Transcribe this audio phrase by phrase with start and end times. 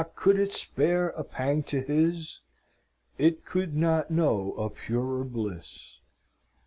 [0.15, 2.39] could it spare a pang to his,
[3.19, 5.99] It could not know a purer bliss!